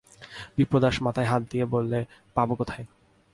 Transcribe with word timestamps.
বিপ্রদাস 0.57 0.95
মাথায় 1.01 1.29
হাত 1.31 1.41
দিয়ে 1.51 1.65
বললে, 1.65 1.99
পাব 2.35 2.49
কোথায়? 2.55 2.85